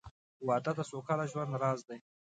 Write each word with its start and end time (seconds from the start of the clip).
•واده 0.47 0.71
د 0.77 0.79
سوکاله 0.91 1.25
ژوند 1.31 1.53
راز 1.61 1.79
دی. 1.87 1.97